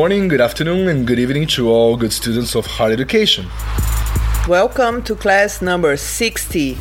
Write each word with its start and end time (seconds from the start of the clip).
Morning, 0.00 0.28
good 0.28 0.40
afternoon, 0.40 0.88
and 0.88 1.06
good 1.06 1.18
evening 1.18 1.46
to 1.46 1.68
all 1.68 1.94
good 1.94 2.10
students 2.10 2.54
of 2.54 2.64
higher 2.64 2.90
education. 2.90 3.46
Welcome 4.48 5.02
to 5.02 5.14
class 5.14 5.60
number 5.60 5.94
60. 5.94 6.78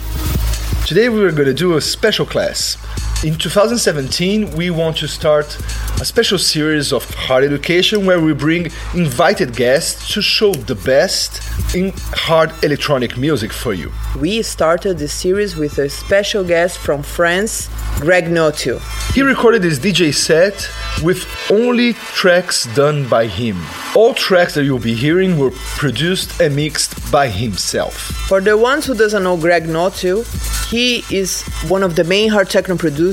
Today 0.88 1.10
we 1.10 1.26
are 1.26 1.32
going 1.34 1.50
to 1.50 1.54
do 1.54 1.76
a 1.76 1.82
special 1.82 2.26
class. 2.26 2.78
In 3.22 3.36
2017, 3.36 4.52
we 4.52 4.70
want 4.70 4.96
to 5.00 5.08
start 5.10 5.58
a 6.00 6.06
special 6.06 6.38
series 6.38 6.94
of 6.94 7.04
hard 7.16 7.44
education 7.44 8.06
where 8.06 8.22
we 8.22 8.32
bring 8.34 8.72
invited 8.96 9.58
guests 9.58 10.14
to 10.14 10.22
show 10.22 10.54
the 10.54 10.76
best 10.76 11.42
in 11.76 11.92
hard 12.14 12.54
electronic 12.64 13.18
music 13.18 13.52
for 13.52 13.74
you. 13.74 13.92
We 14.18 14.42
started 14.42 15.00
this 15.00 15.12
series 15.12 15.58
with 15.58 15.80
a 15.80 15.90
special 15.90 16.46
guest 16.46 16.78
from 16.78 17.04
France, 17.04 17.70
Greg 18.00 18.30
Notill. 18.30 18.80
He 19.14 19.22
recorded 19.22 19.66
his 19.66 19.82
DJ 19.82 20.14
set 20.14 20.70
with 21.04 21.28
only 21.52 21.96
tracks 22.16 22.74
done 22.74 23.06
by 23.10 23.28
him. 23.28 23.58
All 23.98 24.14
tracks 24.14 24.54
that 24.54 24.64
you'll 24.64 24.80
be 24.80 24.96
hearing 24.96 25.38
were 25.38 25.52
produced 25.52 26.40
and 26.40 26.56
mixed 26.56 27.12
by 27.12 27.28
himself. 27.28 27.96
For 28.30 28.40
the 28.40 28.58
ones 28.58 28.86
who 28.86 28.96
doesn't 28.96 29.24
know 29.24 29.36
Greg 29.36 29.64
Notill, 29.64 30.24
he 30.70 31.04
is 31.10 31.42
one 31.68 31.82
of 31.82 31.96
the 31.96 32.04
main 32.04 32.30
hard 32.30 32.50
techno 32.50 32.78
producers 32.78 33.09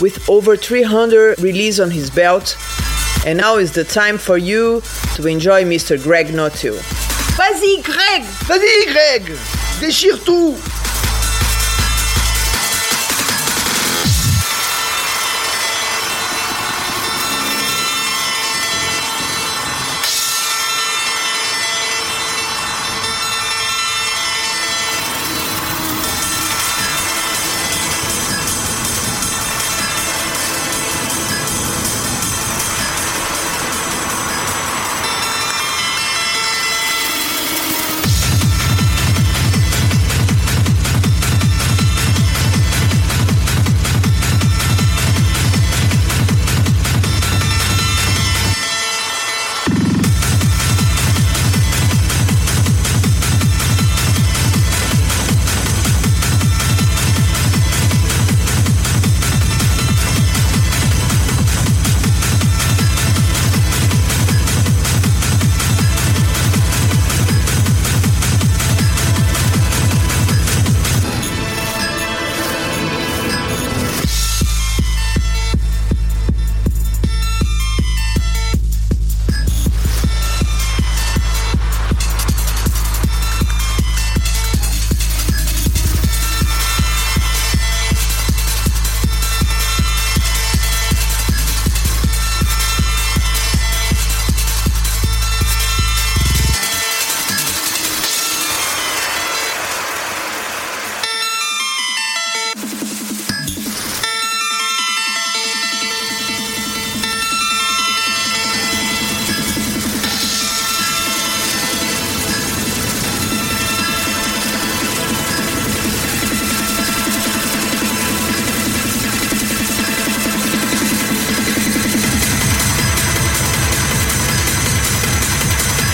with 0.00 0.28
over 0.28 0.56
300 0.56 1.38
releases 1.40 1.80
on 1.80 1.90
his 1.90 2.10
belt. 2.10 2.56
And 3.26 3.38
now 3.38 3.56
is 3.56 3.72
the 3.72 3.84
time 3.84 4.18
for 4.18 4.38
you 4.38 4.82
to 5.16 5.26
enjoy 5.26 5.64
Mr. 5.64 6.00
Greg 6.02 6.28
Notill. 6.28 6.78
Vas-y, 7.36 7.82
Greg! 7.82 8.22
Vas-y, 8.46 8.92
Greg! 8.92 9.36
Déchire 9.80 10.18
tout! 10.24 10.56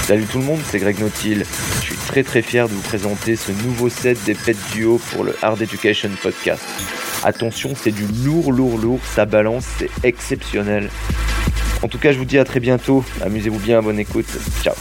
Salut 0.06 0.26
tout 0.26 0.38
le 0.38 0.44
monde, 0.44 0.60
c'est 0.68 0.78
Greg 0.78 1.00
Nautil. 1.00 1.44
Je 1.80 1.80
suis 1.80 1.96
très 1.96 2.22
très 2.22 2.42
fier 2.42 2.68
de 2.68 2.74
vous 2.74 2.82
présenter 2.82 3.36
ce 3.36 3.52
nouveau 3.52 3.88
set 3.88 4.22
des 4.24 4.34
Pet 4.34 4.54
Duo 4.74 5.00
pour 5.10 5.24
le 5.24 5.34
Hard 5.40 5.62
Education 5.62 6.10
Podcast. 6.22 6.62
Attention, 7.24 7.72
c'est 7.74 7.90
du 7.90 8.04
lourd, 8.22 8.52
lourd, 8.52 8.76
lourd, 8.76 9.00
ça 9.14 9.24
balance, 9.24 9.64
c'est 9.78 9.88
exceptionnel. 10.02 10.90
En 11.82 11.88
tout 11.88 11.98
cas, 11.98 12.12
je 12.12 12.18
vous 12.18 12.26
dis 12.26 12.36
à 12.36 12.44
très 12.44 12.60
bientôt. 12.60 13.02
Amusez-vous 13.22 13.60
bien, 13.60 13.80
bonne 13.80 13.98
écoute. 13.98 14.28
Ciao. 14.62 14.74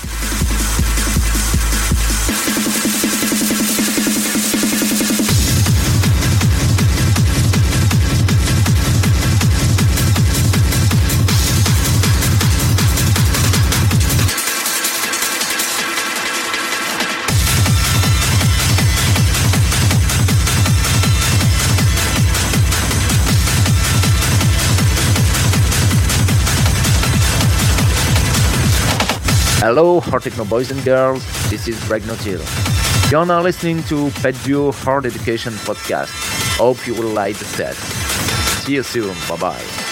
Hello, 29.64 30.02
hard 30.02 30.24
techno 30.24 30.44
boys 30.44 30.72
and 30.72 30.84
girls. 30.84 31.24
This 31.50 31.70
is 31.70 31.82
Greg 31.88 32.02
Notill. 32.02 32.44
You're 33.10 33.26
now 33.26 33.42
listening 33.42 33.82
to 33.84 34.10
PETDuo 34.20 34.74
Hard 34.84 35.06
Education 35.06 35.54
Podcast. 35.54 36.12
Hope 36.58 36.86
you 36.86 36.94
will 36.94 37.08
like 37.08 37.38
the 37.38 37.46
set. 37.46 37.76
See 38.66 38.74
you 38.74 38.84
soon. 38.84 39.16
Bye 39.30 39.38
bye. 39.38 39.83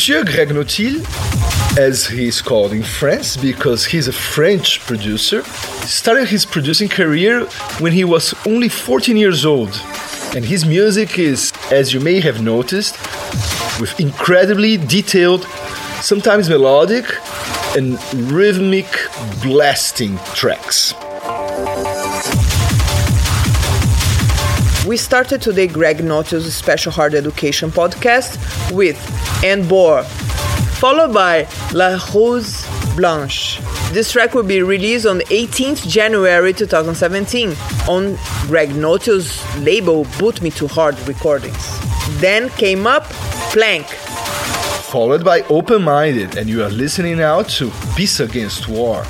Monsieur 0.00 0.24
Greg 0.24 0.48
as 1.78 2.06
he 2.06 2.26
is 2.28 2.40
called 2.40 2.72
in 2.72 2.82
France 2.82 3.36
because 3.36 3.84
he's 3.84 4.08
a 4.08 4.12
French 4.12 4.80
producer, 4.80 5.42
started 5.84 6.26
his 6.26 6.46
producing 6.46 6.88
career 6.88 7.44
when 7.80 7.92
he 7.92 8.02
was 8.02 8.32
only 8.46 8.70
14 8.70 9.18
years 9.18 9.44
old. 9.44 9.78
And 10.34 10.42
his 10.42 10.64
music 10.64 11.18
is, 11.18 11.52
as 11.70 11.92
you 11.92 12.00
may 12.00 12.18
have 12.20 12.40
noticed, 12.40 12.94
with 13.78 13.94
incredibly 14.00 14.78
detailed, 14.78 15.44
sometimes 16.00 16.48
melodic, 16.48 17.04
and 17.76 17.98
rhythmic 18.32 18.88
blasting 19.42 20.16
tracks. 20.34 20.94
We 24.86 24.96
started 24.96 25.42
today 25.42 25.66
Greg 25.66 25.98
Notill's 25.98 26.54
Special 26.54 26.90
Hard 26.90 27.14
Education 27.14 27.70
podcast 27.70 28.38
with 28.72 28.96
N 29.44 29.64
Bohr, 29.64 30.04
followed 30.80 31.12
by 31.12 31.46
La 31.74 32.00
Rose 32.14 32.66
Blanche. 32.96 33.60
This 33.92 34.12
track 34.12 34.34
will 34.34 34.42
be 34.42 34.62
released 34.62 35.04
on 35.04 35.20
18th 35.20 35.86
January 35.86 36.54
2017 36.54 37.54
on 37.88 38.18
Greg 38.46 38.70
Notill's 38.70 39.44
label 39.58 40.06
Boot 40.18 40.40
Me 40.40 40.50
2 40.50 40.66
Hard 40.68 40.98
Recordings. 41.06 41.78
Then 42.20 42.48
came 42.50 42.86
up 42.86 43.04
Planck, 43.52 43.86
Followed 44.90 45.24
by 45.24 45.42
Open 45.42 45.82
Minded, 45.82 46.36
and 46.38 46.48
you 46.48 46.64
are 46.64 46.70
listening 46.70 47.18
now 47.18 47.42
to 47.42 47.70
Peace 47.96 48.18
Against 48.18 48.66
War. 48.66 49.04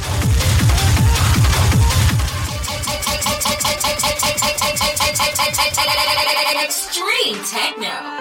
Techno. 7.50 8.19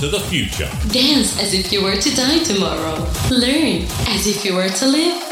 To 0.00 0.08
the 0.08 0.20
future. 0.20 0.70
Dance 0.92 1.40
as 1.40 1.52
if 1.54 1.72
you 1.72 1.82
were 1.82 1.96
to 1.96 2.14
die 2.14 2.38
tomorrow. 2.44 2.94
Learn 3.30 3.82
as 4.06 4.28
if 4.28 4.44
you 4.44 4.54
were 4.54 4.68
to 4.68 4.86
live 4.86 5.27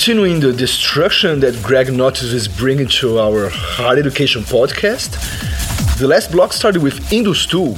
continuing 0.00 0.40
the 0.40 0.50
destruction 0.50 1.40
that 1.40 1.62
Greg 1.62 1.88
Notill 1.88 2.32
is 2.32 2.48
bringing 2.48 2.88
to 2.88 3.18
our 3.18 3.50
hard 3.52 3.98
education 3.98 4.40
podcast. 4.40 5.10
The 5.98 6.06
last 6.06 6.32
block 6.32 6.54
started 6.54 6.82
with 6.82 7.12
Indus 7.12 7.44
2. 7.44 7.74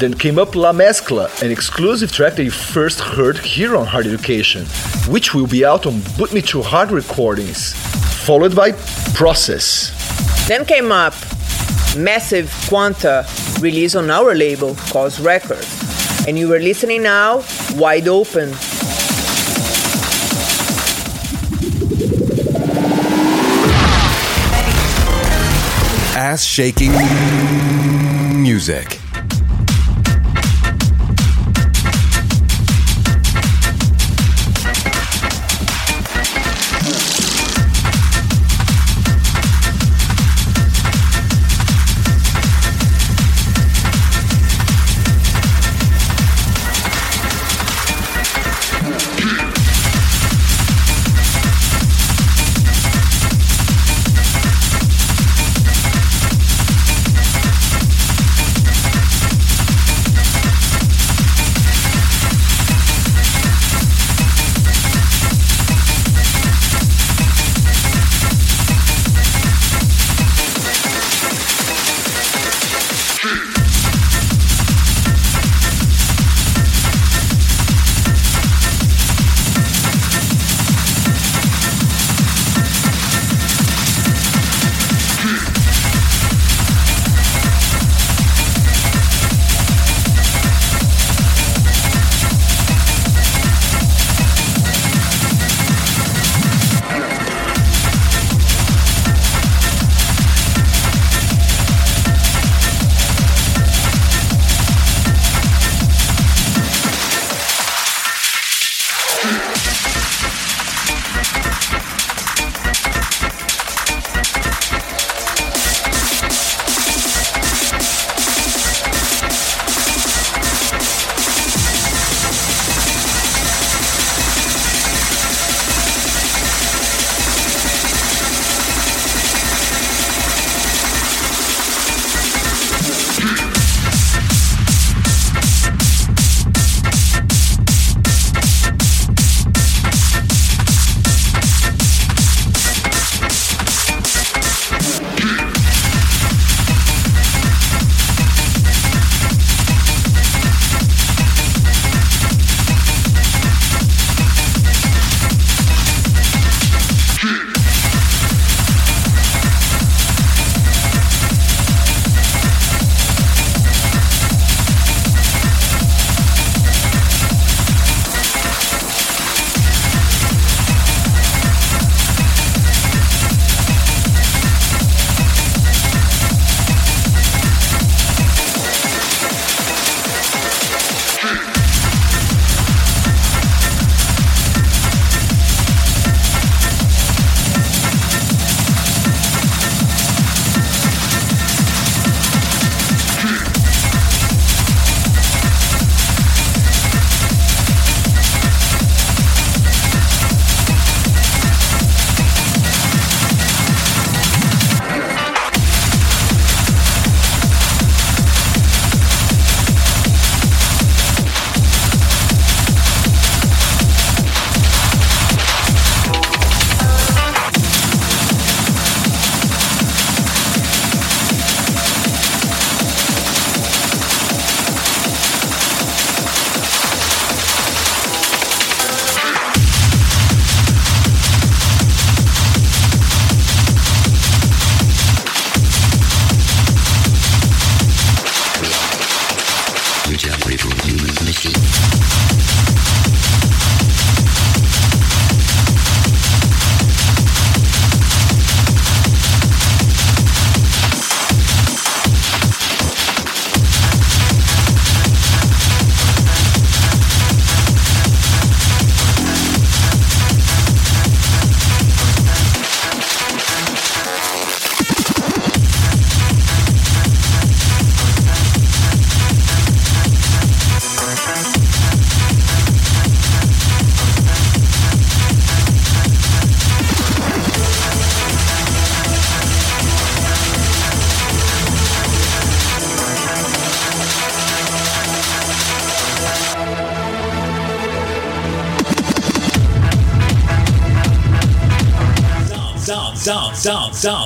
Then 0.00 0.14
came 0.14 0.36
up 0.36 0.56
La 0.56 0.72
Mezcla, 0.72 1.30
an 1.44 1.52
exclusive 1.52 2.10
track 2.10 2.34
that 2.34 2.42
you 2.42 2.50
first 2.50 2.98
heard 2.98 3.38
here 3.38 3.76
on 3.76 3.86
Hard 3.86 4.04
Education, 4.08 4.66
which 5.06 5.32
will 5.32 5.46
be 5.46 5.64
out 5.64 5.86
on 5.86 6.00
Boot 6.18 6.32
Me 6.32 6.42
2 6.42 6.60
Hard 6.60 6.90
recordings, 6.90 7.72
followed 8.26 8.56
by 8.56 8.72
Process. 9.14 9.92
Then 10.48 10.64
came 10.64 10.90
up 10.90 11.14
Massive 11.96 12.52
Quanta, 12.68 13.24
release 13.60 13.94
on 13.94 14.10
our 14.10 14.34
label, 14.34 14.74
Cause 14.90 15.20
Records. 15.20 15.70
And 16.26 16.36
you 16.36 16.52
are 16.52 16.58
listening 16.58 17.04
now, 17.04 17.44
Wide 17.76 18.08
Open, 18.08 18.50
ass 26.30 26.44
shaking 26.44 26.92
music. 28.40 28.99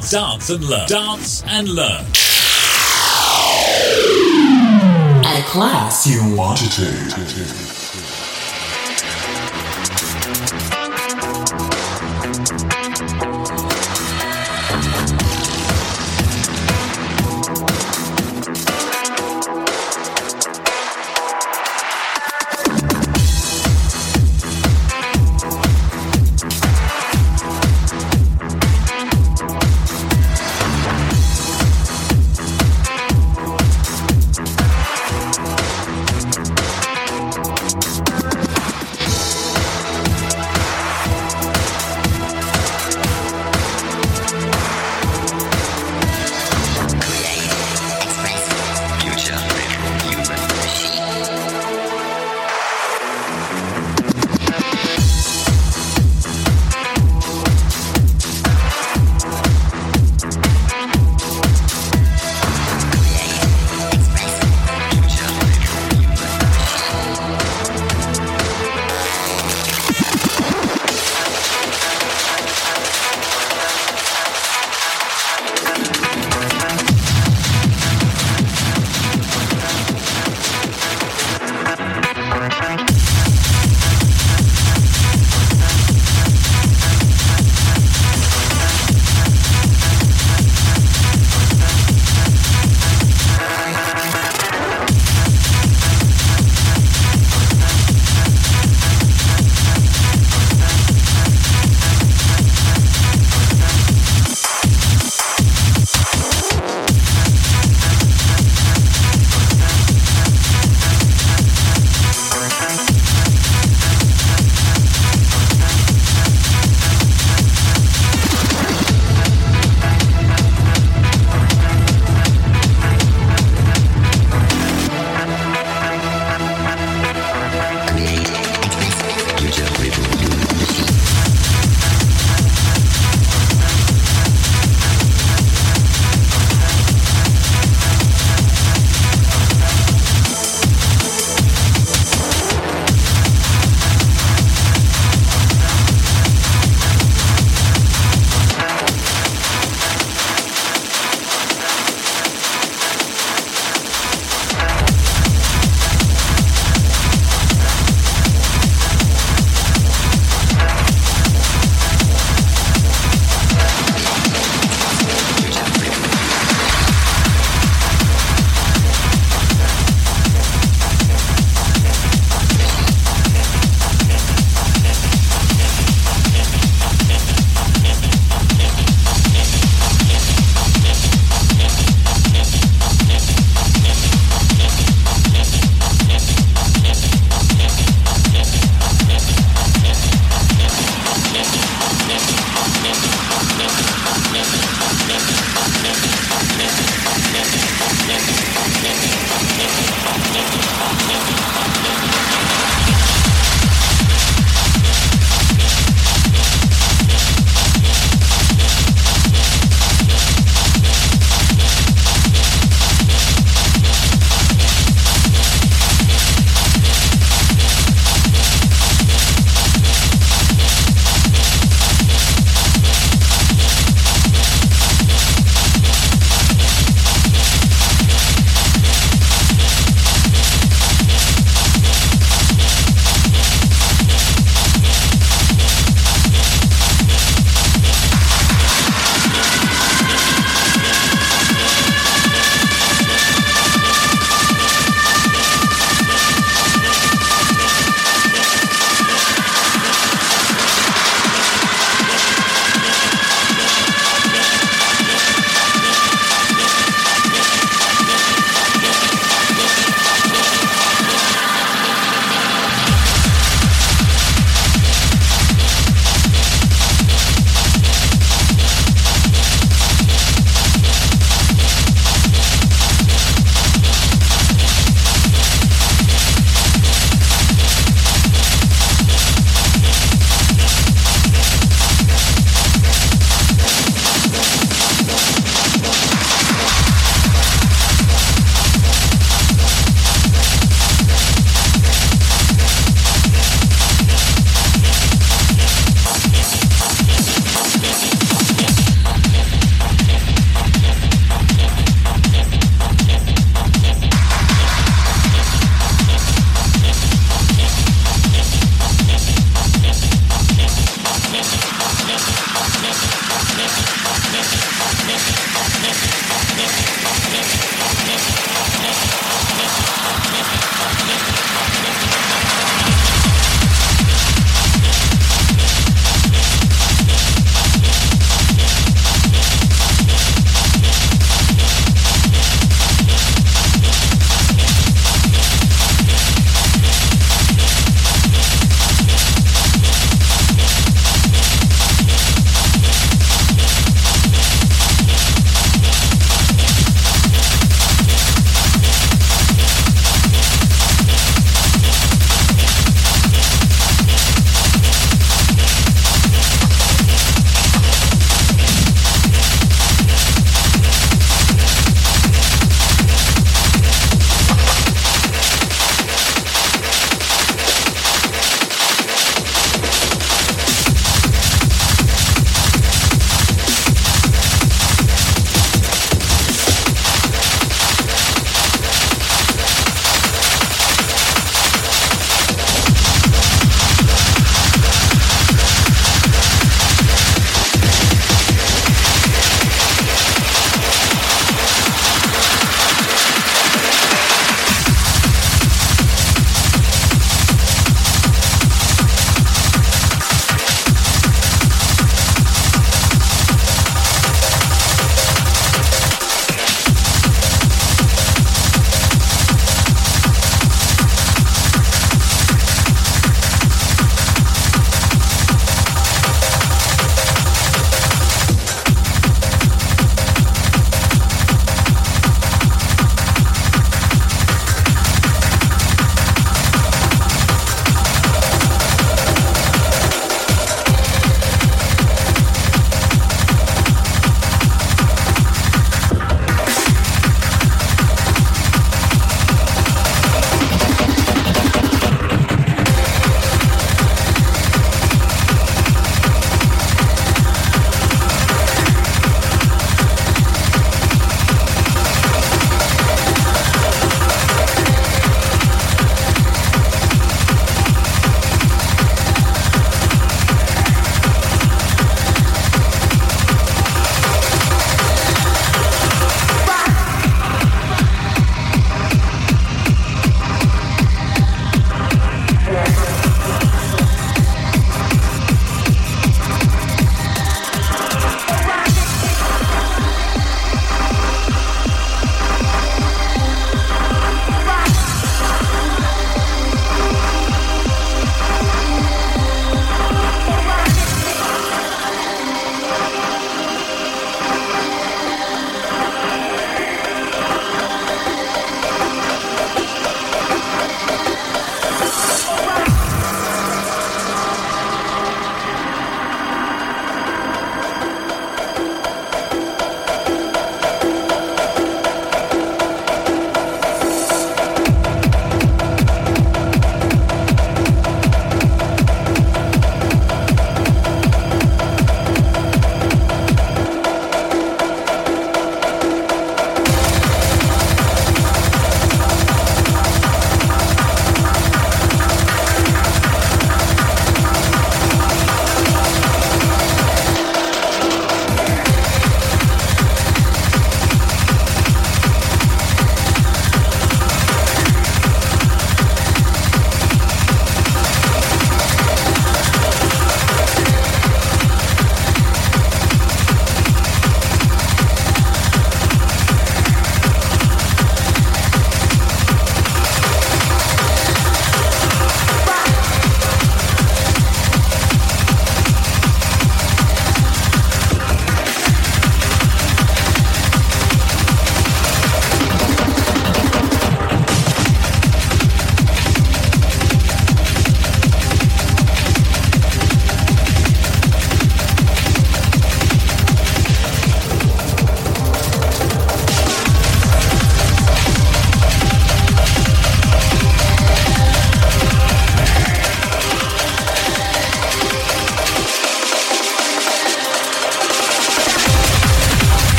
Dance, 0.00 0.12
dance, 0.12 0.50
and 0.50 0.64
learn. 0.64 0.88
Dance 0.88 1.42
and 1.46 1.68
learn. 1.68 2.06
At 5.24 5.40
a 5.40 5.42
class 5.44 6.06
you 6.06 6.34
want 6.36 6.58
to 6.58 7.69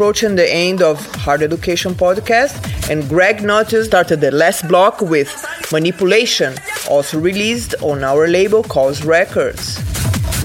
approaching 0.00 0.34
the 0.34 0.50
end 0.50 0.80
of 0.80 0.96
Hard 1.16 1.42
Education 1.42 1.92
podcast, 1.92 2.56
and 2.88 3.06
Greg 3.06 3.40
Notill 3.40 3.84
started 3.84 4.22
the 4.22 4.30
last 4.30 4.66
block 4.66 5.02
with 5.02 5.28
Manipulation, 5.72 6.54
also 6.88 7.20
released 7.20 7.74
on 7.82 8.02
our 8.02 8.26
label 8.26 8.62
Cause 8.62 9.04
Records. 9.04 9.76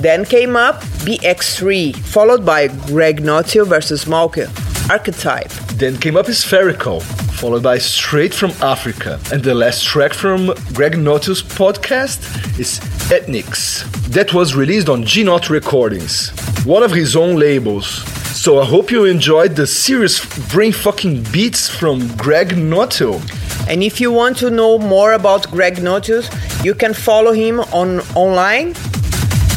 Then 0.02 0.26
came 0.26 0.58
up 0.58 0.82
BX3, 1.06 1.96
followed 1.96 2.46
by 2.46 2.68
Greg 2.88 3.22
Notill 3.22 3.66
versus 3.66 4.04
Malke, 4.04 4.46
Archetype. 4.90 5.52
Then 5.80 5.98
came 6.00 6.18
up 6.18 6.26
Spherical, 6.26 7.00
followed 7.00 7.64
by 7.64 7.78
Straight 7.78 8.34
from 8.34 8.52
Africa. 8.62 9.22
And 9.32 9.42
the 9.42 9.56
last 9.56 9.86
track 9.86 10.14
from 10.14 10.48
Greg 10.74 10.96
Notill' 10.96 11.44
podcast 11.56 12.20
is 12.60 12.82
Ethnics. 13.10 13.86
That 14.10 14.34
was 14.34 14.54
released 14.54 14.90
on 14.90 15.06
Gnot 15.06 15.50
Recordings, 15.50 16.32
one 16.66 16.84
of 16.84 16.92
his 16.92 17.16
own 17.16 17.38
labels. 17.38 18.04
So 18.46 18.60
I 18.60 18.66
hope 18.66 18.92
you 18.92 19.06
enjoyed 19.06 19.56
the 19.56 19.66
serious 19.66 20.24
brain 20.54 20.72
fucking 20.72 21.24
beats 21.32 21.68
from 21.68 22.16
Greg 22.16 22.50
Notill. 22.50 23.20
And 23.68 23.82
if 23.82 24.00
you 24.00 24.12
want 24.12 24.38
to 24.38 24.52
know 24.52 24.78
more 24.78 25.14
about 25.14 25.50
Greg 25.50 25.78
Notill, 25.78 26.24
you 26.64 26.76
can 26.76 26.94
follow 26.94 27.32
him 27.32 27.62
on 27.74 28.02
online 28.14 28.76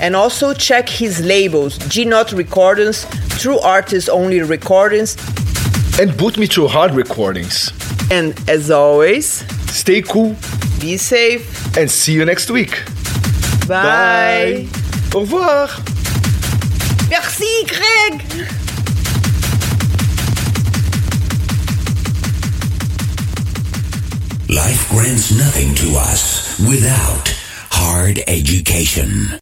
and 0.01 0.17
also 0.17 0.55
check 0.55 0.89
his 0.89 1.21
labels 1.21 1.77
Gnot 1.95 2.33
Recordings, 2.33 3.05
True 3.39 3.59
Artist 3.59 4.09
Only 4.09 4.41
Recordings, 4.41 5.19
And 6.01 6.17
Boot 6.17 6.39
Me 6.39 6.47
2 6.47 6.67
Hard 6.69 6.95
Recordings. 6.95 7.71
and 8.11 8.33
as 8.49 8.71
always, 8.71 9.45
Stay 9.71 10.01
cool 10.01 10.35
be 10.81 10.97
safe. 10.97 11.77
and 11.77 11.91
see 11.91 12.15
you 12.15 12.25
next 12.25 12.51
week. 12.51 12.83
Bye. 13.69 14.67
Au 15.15 15.21
revoir. 15.21 15.69
Merci, 17.11 17.67
Greg. 17.67 18.49
Life 24.49 24.89
grants 24.89 25.31
nothing 25.37 25.75
to 25.75 25.99
us 25.99 26.59
without 26.59 27.29
hard 27.69 28.19
education. 28.27 29.29